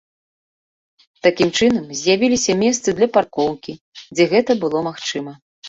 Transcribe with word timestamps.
Такім 1.27 1.49
чынам 1.57 1.85
з'явіліся 2.01 2.57
месцы 2.63 2.89
для 3.03 3.07
паркоўкі, 3.21 3.79
дзе 4.15 4.31
гэта 4.35 4.51
было 4.67 4.77
магчыма. 4.93 5.39